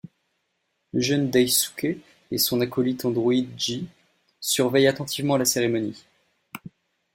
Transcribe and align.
Le 0.93 0.99
jeune 0.99 1.29
Daisuke 1.29 1.97
et 2.31 2.39
son 2.39 2.59
acolyte 2.59 3.05
androïde 3.05 3.51
J 3.55 3.87
surveillent 4.39 4.87
attentivement 4.87 5.37
la 5.37 5.45
cérémonie. 5.45 6.03